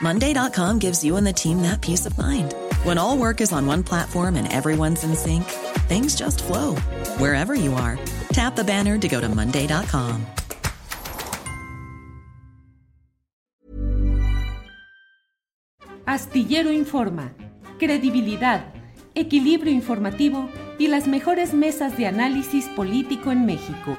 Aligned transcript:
Monday.com 0.00 0.78
gives 0.78 1.02
you 1.02 1.16
and 1.16 1.26
the 1.26 1.32
team 1.32 1.62
that 1.62 1.80
peace 1.80 2.06
of 2.06 2.16
mind. 2.16 2.54
When 2.84 2.98
all 2.98 3.16
work 3.16 3.40
is 3.40 3.52
on 3.52 3.66
one 3.66 3.82
platform 3.82 4.36
and 4.36 4.52
everyone's 4.52 5.02
in 5.04 5.16
sync, 5.16 5.44
things 5.88 6.14
just 6.14 6.44
flow 6.44 6.76
wherever 7.18 7.54
you 7.54 7.74
are. 7.74 7.98
Tap 8.32 8.54
the 8.54 8.64
banner 8.64 8.98
to 8.98 9.08
go 9.08 9.20
to 9.20 9.28
Monday.com. 9.28 10.26
Astillero 16.06 16.72
Informa, 16.72 17.34
credibilidad, 17.78 18.72
equilibrio 19.14 19.70
informativo 19.70 20.48
y 20.78 20.86
las 20.86 21.06
mejores 21.06 21.52
mesas 21.52 21.98
de 21.98 22.06
análisis 22.06 22.64
político 22.68 23.30
en 23.30 23.44
México. 23.44 23.98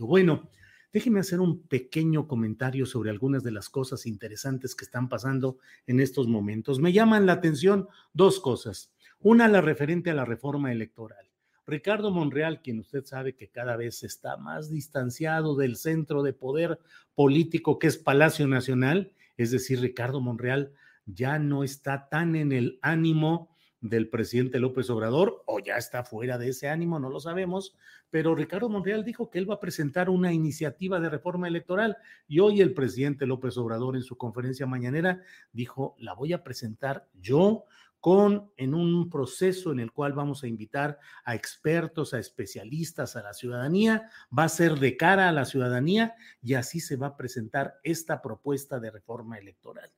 Bueno, 0.00 0.48
Déjenme 0.94 1.18
hacer 1.18 1.40
un 1.40 1.66
pequeño 1.66 2.28
comentario 2.28 2.86
sobre 2.86 3.10
algunas 3.10 3.42
de 3.42 3.50
las 3.50 3.68
cosas 3.68 4.06
interesantes 4.06 4.76
que 4.76 4.84
están 4.84 5.08
pasando 5.08 5.58
en 5.88 5.98
estos 5.98 6.28
momentos. 6.28 6.78
Me 6.78 6.92
llaman 6.92 7.26
la 7.26 7.32
atención 7.32 7.88
dos 8.12 8.38
cosas. 8.38 8.92
Una, 9.18 9.48
la 9.48 9.60
referente 9.60 10.10
a 10.10 10.14
la 10.14 10.24
reforma 10.24 10.70
electoral. 10.70 11.32
Ricardo 11.66 12.12
Monreal, 12.12 12.62
quien 12.62 12.78
usted 12.78 13.04
sabe 13.04 13.34
que 13.34 13.48
cada 13.48 13.76
vez 13.76 14.04
está 14.04 14.36
más 14.36 14.70
distanciado 14.70 15.56
del 15.56 15.74
centro 15.74 16.22
de 16.22 16.32
poder 16.32 16.78
político 17.16 17.80
que 17.80 17.88
es 17.88 17.98
Palacio 17.98 18.46
Nacional, 18.46 19.10
es 19.36 19.50
decir, 19.50 19.80
Ricardo 19.80 20.20
Monreal 20.20 20.74
ya 21.06 21.40
no 21.40 21.64
está 21.64 22.08
tan 22.08 22.36
en 22.36 22.52
el 22.52 22.78
ánimo 22.82 23.53
del 23.84 24.08
presidente 24.08 24.58
López 24.58 24.88
Obrador 24.88 25.42
o 25.44 25.60
ya 25.60 25.76
está 25.76 26.04
fuera 26.04 26.38
de 26.38 26.48
ese 26.48 26.70
ánimo, 26.70 26.98
no 26.98 27.10
lo 27.10 27.20
sabemos, 27.20 27.76
pero 28.08 28.34
Ricardo 28.34 28.70
Monreal 28.70 29.04
dijo 29.04 29.28
que 29.28 29.38
él 29.38 29.48
va 29.48 29.56
a 29.56 29.60
presentar 29.60 30.08
una 30.08 30.32
iniciativa 30.32 30.98
de 31.00 31.10
reforma 31.10 31.48
electoral 31.48 31.98
y 32.26 32.40
hoy 32.40 32.62
el 32.62 32.72
presidente 32.72 33.26
López 33.26 33.58
Obrador 33.58 33.94
en 33.96 34.02
su 34.02 34.16
conferencia 34.16 34.66
mañanera 34.66 35.20
dijo, 35.52 35.96
la 35.98 36.14
voy 36.14 36.32
a 36.32 36.42
presentar 36.42 37.06
yo 37.20 37.66
con 38.00 38.50
en 38.56 38.74
un 38.74 39.10
proceso 39.10 39.70
en 39.70 39.80
el 39.80 39.92
cual 39.92 40.14
vamos 40.14 40.44
a 40.44 40.48
invitar 40.48 40.98
a 41.22 41.34
expertos, 41.34 42.14
a 42.14 42.18
especialistas, 42.18 43.16
a 43.16 43.22
la 43.22 43.34
ciudadanía, 43.34 44.08
va 44.36 44.44
a 44.44 44.48
ser 44.48 44.78
de 44.78 44.96
cara 44.96 45.28
a 45.28 45.32
la 45.32 45.44
ciudadanía 45.44 46.14
y 46.40 46.54
así 46.54 46.80
se 46.80 46.96
va 46.96 47.08
a 47.08 47.16
presentar 47.18 47.74
esta 47.82 48.22
propuesta 48.22 48.80
de 48.80 48.90
reforma 48.90 49.36
electoral. 49.36 49.90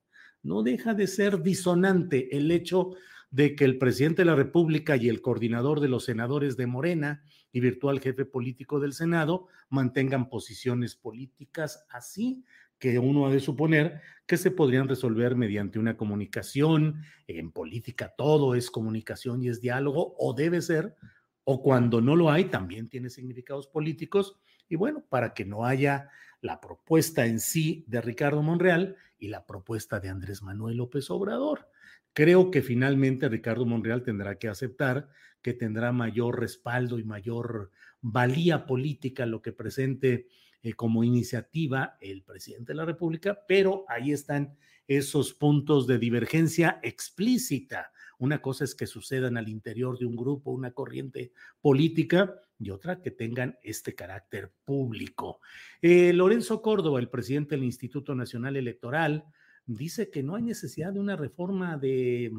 No 0.43 0.61
deja 0.61 0.93
de 0.93 1.07
ser 1.07 1.41
disonante 1.41 2.35
el 2.35 2.51
hecho 2.51 2.91
de 3.29 3.55
que 3.55 3.65
el 3.65 3.77
presidente 3.77 4.21
de 4.21 4.27
la 4.27 4.35
República 4.35 4.95
y 4.95 5.09
el 5.09 5.21
coordinador 5.21 5.79
de 5.79 5.89
los 5.89 6.05
senadores 6.05 6.57
de 6.57 6.67
Morena 6.67 7.23
y 7.51 7.59
virtual 7.59 7.99
jefe 7.99 8.25
político 8.25 8.79
del 8.79 8.93
Senado 8.93 9.47
mantengan 9.69 10.29
posiciones 10.29 10.95
políticas 10.95 11.85
así 11.89 12.43
que 12.79 12.99
uno 12.99 13.25
ha 13.25 13.31
de 13.31 13.39
suponer 13.39 14.01
que 14.25 14.37
se 14.37 14.51
podrían 14.51 14.87
resolver 14.87 15.35
mediante 15.35 15.79
una 15.79 15.97
comunicación. 15.97 17.01
En 17.27 17.51
política 17.51 18.13
todo 18.15 18.55
es 18.55 18.69
comunicación 18.69 19.41
y 19.41 19.49
es 19.49 19.61
diálogo, 19.61 20.15
o 20.17 20.33
debe 20.33 20.61
ser, 20.61 20.95
o 21.43 21.61
cuando 21.61 22.01
no 22.01 22.15
lo 22.15 22.29
hay, 22.29 22.45
también 22.45 22.89
tiene 22.89 23.09
significados 23.09 23.67
políticos. 23.67 24.37
Y 24.69 24.75
bueno, 24.75 25.03
para 25.09 25.33
que 25.33 25.45
no 25.45 25.65
haya 25.65 26.09
la 26.41 26.59
propuesta 26.59 27.25
en 27.25 27.39
sí 27.39 27.83
de 27.87 28.01
Ricardo 28.01 28.43
Monreal 28.43 28.95
y 29.17 29.29
la 29.29 29.45
propuesta 29.45 29.99
de 29.99 30.09
Andrés 30.09 30.43
Manuel 30.43 30.77
López 30.77 31.09
Obrador. 31.09 31.69
Creo 32.17 32.49
que 32.49 32.63
finalmente 32.63 33.29
Ricardo 33.29 33.63
Monreal 33.63 34.01
tendrá 34.01 34.39
que 34.39 34.47
aceptar 34.47 35.07
que 35.43 35.53
tendrá 35.53 35.91
mayor 35.91 36.39
respaldo 36.39 36.97
y 36.97 37.03
mayor 37.03 37.69
valía 38.01 38.65
política 38.65 39.27
lo 39.27 39.43
que 39.43 39.51
presente 39.51 40.27
eh, 40.63 40.73
como 40.73 41.03
iniciativa 41.03 41.95
el 42.01 42.23
presidente 42.23 42.73
de 42.73 42.77
la 42.77 42.85
República, 42.85 43.37
pero 43.47 43.85
ahí 43.87 44.13
están 44.13 44.57
esos 44.87 45.35
puntos 45.35 45.85
de 45.85 45.99
divergencia 45.99 46.79
explícita. 46.81 47.91
Una 48.17 48.41
cosa 48.41 48.63
es 48.63 48.73
que 48.73 48.87
sucedan 48.87 49.37
al 49.37 49.47
interior 49.47 49.99
de 49.99 50.07
un 50.07 50.15
grupo, 50.15 50.49
una 50.49 50.71
corriente 50.71 51.33
política, 51.61 52.33
y 52.57 52.71
otra 52.71 52.99
que 52.99 53.11
tengan 53.11 53.59
este 53.61 53.93
carácter 53.93 54.51
público. 54.65 55.39
Eh, 55.83 56.13
Lorenzo 56.13 56.63
Córdoba, 56.63 56.99
el 56.99 57.09
presidente 57.09 57.53
del 57.53 57.63
Instituto 57.63 58.15
Nacional 58.15 58.55
Electoral, 58.55 59.25
dice 59.67 60.09
que 60.09 60.23
no 60.23 60.35
hay 60.35 60.43
necesidad 60.43 60.93
de 60.93 60.99
una 60.99 61.15
reforma 61.15 61.77
de, 61.77 62.31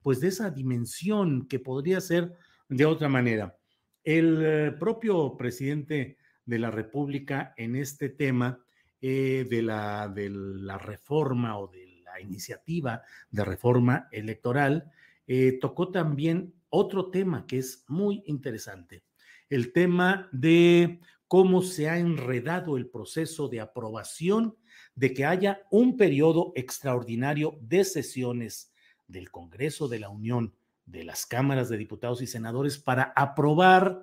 pues, 0.00 0.20
de 0.20 0.28
esa 0.28 0.50
dimensión 0.50 1.46
que 1.46 1.58
podría 1.58 2.00
ser 2.00 2.32
de 2.68 2.86
otra 2.86 3.08
manera. 3.08 3.58
El 4.02 4.40
eh, 4.42 4.72
propio 4.72 5.36
presidente 5.36 6.16
de 6.44 6.58
la 6.58 6.70
República 6.70 7.52
en 7.56 7.76
este 7.76 8.08
tema 8.08 8.64
eh, 9.00 9.46
de, 9.50 9.62
la, 9.62 10.08
de 10.08 10.30
la 10.30 10.78
reforma 10.78 11.58
o 11.58 11.66
de 11.66 12.00
la 12.04 12.20
iniciativa 12.20 13.02
de 13.30 13.44
reforma 13.44 14.08
electoral 14.12 14.90
eh, 15.26 15.58
tocó 15.60 15.90
también 15.90 16.54
otro 16.68 17.10
tema 17.10 17.46
que 17.46 17.58
es 17.58 17.84
muy 17.88 18.22
interesante, 18.26 19.02
el 19.48 19.72
tema 19.72 20.28
de 20.32 21.00
cómo 21.26 21.62
se 21.62 21.88
ha 21.88 21.98
enredado 21.98 22.76
el 22.76 22.88
proceso 22.88 23.48
de 23.48 23.60
aprobación 23.60 24.56
de 24.96 25.12
que 25.14 25.24
haya 25.24 25.62
un 25.70 25.96
periodo 25.96 26.52
extraordinario 26.56 27.58
de 27.60 27.84
sesiones 27.84 28.72
del 29.06 29.30
Congreso 29.30 29.86
de 29.88 30.00
la 30.00 30.08
Unión, 30.08 30.54
de 30.86 31.04
las 31.04 31.26
cámaras 31.26 31.68
de 31.68 31.76
diputados 31.76 32.22
y 32.22 32.26
senadores 32.26 32.78
para 32.78 33.12
aprobar 33.14 34.02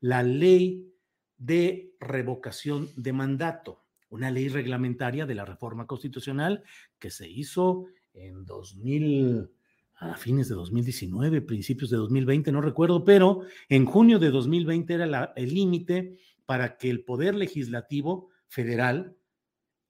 la 0.00 0.22
ley 0.22 0.92
de 1.38 1.94
revocación 1.98 2.90
de 2.96 3.12
mandato, 3.12 3.82
una 4.10 4.30
ley 4.30 4.48
reglamentaria 4.48 5.26
de 5.26 5.34
la 5.34 5.44
reforma 5.44 5.86
constitucional 5.86 6.62
que 6.98 7.10
se 7.10 7.28
hizo 7.28 7.86
en 8.12 8.44
2000 8.44 9.50
a 9.96 10.16
fines 10.16 10.48
de 10.48 10.56
2019, 10.56 11.40
principios 11.40 11.90
de 11.90 11.96
2020, 11.96 12.52
no 12.52 12.60
recuerdo, 12.60 13.04
pero 13.04 13.42
en 13.68 13.86
junio 13.86 14.18
de 14.18 14.30
2020 14.30 14.94
era 14.94 15.32
el 15.36 15.54
límite 15.54 16.18
para 16.46 16.76
que 16.76 16.90
el 16.90 17.04
Poder 17.04 17.34
Legislativo 17.34 18.28
Federal 18.48 19.16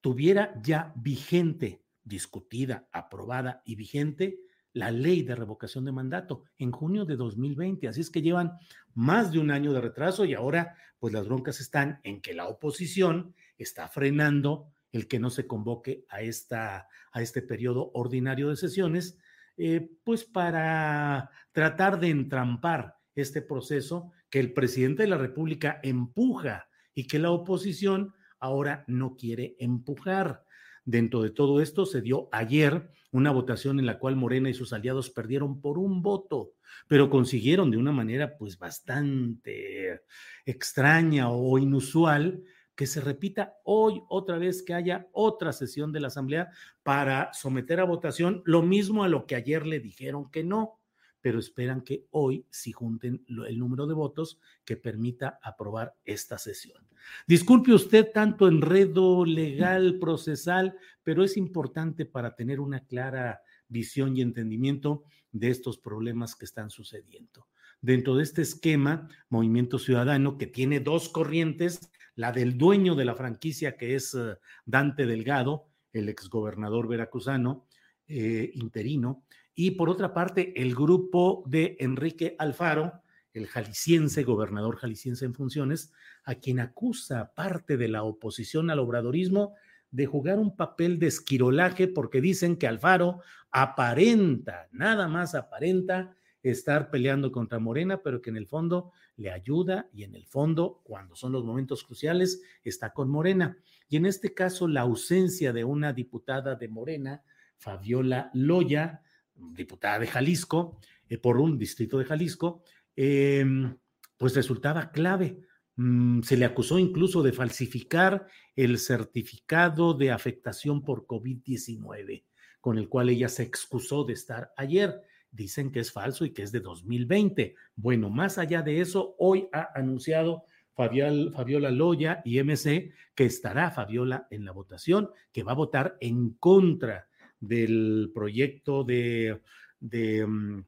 tuviera 0.05 0.53
ya 0.63 0.93
vigente, 0.97 1.83
discutida, 2.03 2.87
aprobada 2.93 3.63
y 3.65 3.75
vigente 3.75 4.39
la 4.75 4.91
ley 4.91 5.23
de 5.23 5.35
revocación 5.35 5.87
de 5.87 5.93
mandato 5.93 6.45
en 6.59 6.73
junio 6.73 7.07
de 7.07 7.17
2020. 7.17 7.89
Así 7.89 8.03
es 8.03 8.11
que 8.11 8.21
llevan 8.21 8.53
más 8.93 9.33
de 9.33 9.39
un 9.39 9.51
año 9.51 9.73
de 9.73 9.81
retraso 9.81 10.27
y 10.27 10.35
ahora 10.35 10.77
pues 10.99 11.15
las 11.15 11.27
broncas 11.27 11.59
están 11.59 12.01
en 12.03 12.21
que 12.21 12.35
la 12.35 12.49
oposición 12.49 13.35
está 13.57 13.89
frenando 13.89 14.69
el 14.93 15.09
que 15.09 15.19
no 15.19 15.31
se 15.31 15.47
convoque 15.47 16.05
a, 16.11 16.21
esta, 16.21 16.87
a 17.11 17.23
este 17.23 17.41
periodo 17.41 17.91
ordinario 17.95 18.51
de 18.51 18.57
sesiones, 18.57 19.17
eh, 19.57 19.89
pues 20.05 20.27
para 20.27 21.31
tratar 21.51 21.99
de 21.99 22.11
entrampar 22.11 22.97
este 23.15 23.41
proceso 23.41 24.13
que 24.29 24.41
el 24.41 24.53
presidente 24.53 25.05
de 25.05 25.09
la 25.09 25.17
República 25.17 25.81
empuja 25.83 26.69
y 26.95 27.07
que 27.07 27.19
la 27.19 27.31
oposición 27.31 28.13
ahora 28.45 28.85
no 28.87 29.17
quiere 29.17 29.57
empujar. 29.59 30.45
Dentro 30.85 31.23
de 31.23 31.31
todo 31.31 31.63
esto 31.63 31.87
se 31.87 32.03
dio 32.03 32.29
ayer 32.31 32.91
una 33.11 33.31
votación 33.31 33.79
en 33.79 33.87
la 33.87 33.99
cual 33.99 34.17
Morena 34.17 34.51
y 34.51 34.55
sus 34.55 34.75
aliados 34.75 35.09
perdieron 35.09 35.63
por 35.63 35.79
un 35.79 36.03
voto, 36.03 36.53
pero 36.87 37.09
consiguieron 37.09 37.71
de 37.71 37.79
una 37.79 37.91
manera 37.91 38.37
pues 38.37 38.59
bastante 38.59 40.03
extraña 40.45 41.31
o 41.31 41.59
inusual 41.59 42.43
que 42.75 42.87
se 42.87 43.01
repita 43.01 43.55
hoy 43.65 44.03
otra 44.09 44.37
vez, 44.37 44.63
que 44.63 44.75
haya 44.75 45.09
otra 45.13 45.53
sesión 45.55 45.93
de 45.93 46.01
la 46.01 46.09
Asamblea 46.09 46.51
para 46.83 47.33
someter 47.33 47.81
a 47.81 47.85
votación 47.85 48.43
lo 48.45 48.61
mismo 48.61 49.05
a 49.05 49.09
lo 49.09 49.27
que 49.27 49.37
ayer 49.37 49.65
le 49.65 49.81
dijeron 49.81 50.31
que 50.31 50.45
no, 50.45 50.81
pero 51.23 51.39
esperan 51.39 51.81
que 51.81 52.05
hoy 52.11 52.45
sí 52.51 52.73
junten 52.73 53.25
el 53.27 53.59
número 53.59 53.87
de 53.87 53.95
votos 53.95 54.39
que 54.67 54.77
permita 54.77 55.39
aprobar 55.43 55.95
esta 56.05 56.37
sesión. 56.37 56.84
Disculpe 57.27 57.73
usted 57.73 58.11
tanto 58.13 58.49
enredo 58.49 59.25
legal, 59.25 59.99
procesal, 59.99 60.77
pero 61.03 61.25
es 61.25 61.37
importante 61.37 62.07
para 62.07 62.35
tener 62.35 62.61
una 62.61 62.81
clara 62.81 63.41
visión 63.69 64.17
y 64.17 64.23
entendimiento 64.23 65.05
de 65.33 65.51
estos 65.51 65.79
problemas 65.79 66.37
que 66.37 66.45
están 66.45 66.71
sucediendo. 66.71 67.49
Dentro 67.81 68.17
de 68.17 68.23
este 68.23 68.43
esquema, 68.43 69.09
Movimiento 69.29 69.79
Ciudadano, 69.79 70.39
que 70.39 70.47
tiene 70.47 70.81
dos 70.81 71.09
corrientes, 71.09 71.91
la 72.15 72.33
del 72.33 72.57
dueño 72.57 72.95
de 72.95 73.05
la 73.05 73.15
franquicia, 73.15 73.77
que 73.77 73.95
es 73.95 74.15
eh, 74.15 74.39
Dante 74.65 75.07
Delgado, 75.07 75.67
el 75.93 76.09
exgobernador 76.09 76.89
veracruzano, 76.89 77.67
eh, 78.07 78.51
interino, 78.55 79.25
y 79.55 79.73
por 79.73 79.89
otra 79.89 80.13
parte, 80.13 80.53
el 80.61 80.75
grupo 80.75 81.45
de 81.47 81.77
Enrique 81.79 82.35
Alfaro, 82.39 83.04
el 83.35 83.49
jalisciense, 83.49 84.23
gobernador 84.23 84.77
jalisciense 84.77 85.25
en 85.27 85.35
funciones, 85.35 85.93
a 86.25 86.37
quien 86.37 86.61
acusa 86.61 87.35
parte 87.35 87.77
de 87.77 87.89
la 87.89 88.05
oposición 88.05 88.71
al 88.71 88.79
obradorismo 88.79 89.55
de 89.91 90.07
jugar 90.07 90.39
un 90.39 90.57
papel 90.57 90.99
de 90.99 91.09
esquirolaje 91.09 91.89
porque 91.89 92.21
dicen 92.21 92.57
que 92.57 92.67
Alfaro 92.67 93.21
aparenta, 93.51 94.69
nada 94.73 95.07
más 95.09 95.35
aparenta 95.35 96.17
estar 96.43 96.91
peleando 96.91 97.33
contra 97.33 97.59
Morena, 97.59 98.03
pero 98.03 98.21
que 98.21 98.31
en 98.31 98.37
el 98.37 98.47
fondo 98.47 98.93
le 99.17 99.31
ayuda 99.31 99.89
y 99.93 100.05
en 100.05 100.15
el 100.15 100.27
fondo, 100.27 100.81
cuando 100.85 101.15
son 101.15 101.33
los 101.33 101.45
momentos 101.45 101.85
cruciales, 101.85 102.43
está 102.65 102.93
con 102.93 103.09
Morena. 103.09 103.57
Y 103.89 103.97
en 103.97 104.07
este 104.07 104.35
caso, 104.35 104.69
la 104.69 104.83
ausencia 104.83 105.53
de 105.53 105.65
una 105.65 105.93
diputada 105.93 106.55
de 106.55 106.69
Morena, 106.69 107.23
Fabiola 107.57 108.31
Loya, 108.35 109.03
diputada 109.35 109.99
de 110.01 110.07
Jalisco, 110.07 110.79
eh, 111.09 111.19
por 111.19 111.39
un 111.39 111.59
distrito 111.59 111.99
de 111.99 112.05
Jalisco, 112.05 112.63
em, 112.97 113.77
pues 114.17 114.35
resultaba 114.35 114.91
clave. 114.91 115.39
Mm, 115.77 116.23
se 116.23 116.37
le 116.37 116.45
acusó 116.45 116.79
incluso 116.79 117.23
de 117.23 117.33
falsificar 117.33 118.27
el 118.57 118.79
certificado 118.79 119.95
de 119.95 120.13
afectación 120.13 120.83
por 120.83 121.07
COVID-19, 121.07 122.25
con 122.61 122.79
el 122.79 122.89
cual 122.89 123.11
ella 123.11 123.29
se 123.29 123.43
excusó 123.43 124.05
de 124.05 124.13
estar 124.13 124.53
ayer 124.57 125.03
dicen 125.35 125.73
que 125.73 125.81
es 125.81 125.93
falso 125.93 126.25
y 126.25 126.33
que 126.33 126.43
es 126.43 126.53
de 126.53 126.61
2020. 126.61 127.55
Bueno, 127.77 128.09
más 128.11 128.39
allá 128.39 128.63
de 128.63 128.81
eso, 128.81 129.15
hoy 129.19 129.49
ha 129.53 129.71
anunciado 129.75 130.45
Fabiola 130.75 131.71
Loya 131.71 132.23
y 132.25 132.43
MC 132.43 132.93
que 133.15 133.25
estará 133.25 133.71
Fabiola 133.71 134.27
en 134.31 134.45
la 134.45 134.53
votación, 134.53 135.11
que 135.33 135.43
va 135.43 135.53
a 135.53 135.57
votar 135.57 135.97
en 136.01 136.31
contra 136.35 137.09
del 137.41 138.11
proyecto 138.15 138.85
de, 138.85 139.41
mm, 139.81 140.61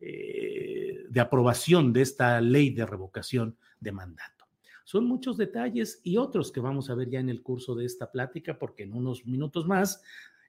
eh, 0.00 0.83
de 1.14 1.20
aprobación 1.20 1.92
de 1.92 2.02
esta 2.02 2.40
ley 2.40 2.70
de 2.70 2.84
revocación 2.84 3.56
de 3.78 3.92
mandato. 3.92 4.48
Son 4.82 5.04
muchos 5.06 5.36
detalles 5.36 6.00
y 6.02 6.16
otros 6.16 6.50
que 6.50 6.58
vamos 6.58 6.90
a 6.90 6.96
ver 6.96 7.08
ya 7.08 7.20
en 7.20 7.28
el 7.28 7.40
curso 7.40 7.76
de 7.76 7.86
esta 7.86 8.10
plática, 8.10 8.58
porque 8.58 8.82
en 8.82 8.94
unos 8.94 9.24
minutos 9.24 9.64
más 9.64 10.02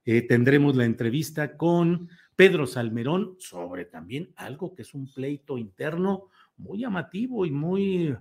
eh, 0.06 0.24
tendremos 0.24 0.76
la 0.76 0.86
entrevista 0.86 1.56
con 1.56 2.10
Pedro 2.36 2.66
Salmerón 2.66 3.36
sobre 3.38 3.86
también 3.86 4.34
algo 4.36 4.74
que 4.74 4.82
es 4.82 4.96
un 4.96 5.14
pleito 5.14 5.60
interno 5.60 6.30
muy 6.58 6.80
llamativo 6.80 7.46
y 7.46 7.52
muy 7.52 8.18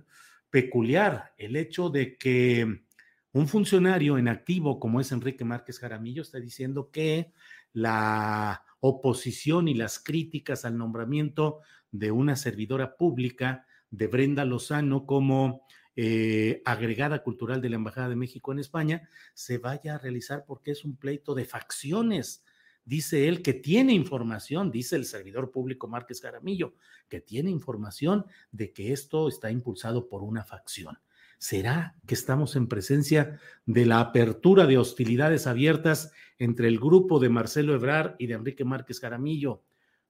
peculiar, 0.51 1.33
el 1.39 1.55
hecho 1.55 1.89
de 1.89 2.15
que 2.15 2.83
un 3.31 3.47
funcionario 3.47 4.19
en 4.19 4.27
activo 4.27 4.79
como 4.79 5.01
es 5.01 5.11
Enrique 5.11 5.43
Márquez 5.43 5.79
Jaramillo 5.79 6.21
está 6.21 6.39
diciendo 6.39 6.91
que 6.91 7.31
la 7.73 8.63
oposición 8.81 9.67
y 9.67 9.73
las 9.73 9.99
críticas 9.99 10.63
al 10.63 10.77
nombramiento 10.77 11.61
de 11.99 12.11
una 12.11 12.35
servidora 12.35 12.97
pública 12.97 13.65
de 13.89 14.07
Brenda 14.07 14.45
Lozano 14.45 15.05
como 15.05 15.65
eh, 15.95 16.61
agregada 16.65 17.23
cultural 17.23 17.61
de 17.61 17.69
la 17.69 17.77
Embajada 17.77 18.09
de 18.09 18.17
México 18.17 18.51
en 18.51 18.59
España 18.59 19.07
se 19.33 19.59
vaya 19.59 19.95
a 19.95 19.97
realizar 19.97 20.43
porque 20.45 20.71
es 20.71 20.83
un 20.83 20.97
pleito 20.97 21.33
de 21.33 21.45
facciones. 21.45 22.43
Dice 22.83 23.27
él 23.27 23.41
que 23.41 23.53
tiene 23.53 23.93
información, 23.93 24.71
dice 24.71 24.97
el 24.97 25.05
servidor 25.05 25.51
público 25.51 25.87
Márquez 25.87 26.21
Garamillo, 26.21 26.75
que 27.07 27.21
tiene 27.21 27.49
información 27.49 28.25
de 28.51 28.73
que 28.73 28.91
esto 28.91 29.27
está 29.27 29.49
impulsado 29.49 30.09
por 30.09 30.21
una 30.21 30.43
facción. 30.43 30.97
¿Será 31.37 31.95
que 32.05 32.13
estamos 32.13 32.55
en 32.55 32.67
presencia 32.67 33.39
de 33.65 33.85
la 33.85 33.99
apertura 33.99 34.67
de 34.67 34.77
hostilidades 34.77 35.47
abiertas 35.47 36.11
entre 36.39 36.67
el 36.67 36.79
grupo 36.79 37.19
de 37.19 37.29
Marcelo 37.29 37.73
Ebrar 37.73 38.15
y 38.19 38.27
de 38.27 38.35
Enrique 38.35 38.65
Márquez 38.65 38.99
Jaramillo 38.99 39.63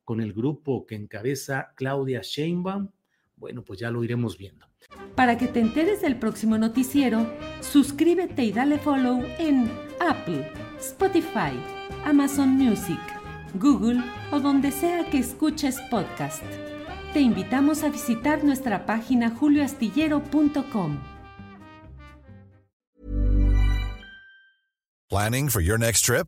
con 0.05 0.21
el 0.21 0.31
grupo 0.31 0.85
que 0.85 0.95
encabeza 0.95 1.73
Claudia 1.75 2.21
Sheinbaum? 2.23 2.89
Bueno, 3.35 3.65
pues 3.65 3.79
ya 3.79 3.91
lo 3.91 4.03
iremos 4.03 4.37
viendo. 4.37 4.65
Para 5.15 5.37
que 5.37 5.47
te 5.47 5.59
enteres 5.59 6.01
del 6.01 6.17
próximo 6.17 6.57
noticiero, 6.57 7.29
suscríbete 7.61 8.43
y 8.43 8.51
dale 8.51 8.77
follow 8.77 9.23
en 9.39 9.69
Apple, 9.99 10.49
Spotify, 10.79 11.51
Amazon 12.05 12.49
Music, 12.49 12.99
Google 13.55 14.01
o 14.31 14.39
donde 14.39 14.71
sea 14.71 15.09
que 15.09 15.17
escuches 15.17 15.81
podcast. 15.89 16.43
Te 17.13 17.21
invitamos 17.21 17.83
a 17.83 17.89
visitar 17.89 18.43
nuestra 18.43 18.85
página 18.85 19.31
julioastillero.com. 19.31 20.99
Planning 25.09 25.49
for 25.49 25.61
your 25.61 25.77
next 25.77 26.03
trip? 26.03 26.27